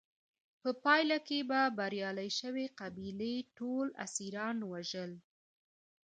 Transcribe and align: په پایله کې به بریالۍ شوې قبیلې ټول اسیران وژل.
په 0.61 0.69
پایله 0.83 1.17
کې 1.27 1.39
به 1.49 1.61
بریالۍ 1.77 2.29
شوې 2.39 2.65
قبیلې 2.79 3.35
ټول 3.57 3.87
اسیران 4.05 4.57
وژل. 4.71 5.11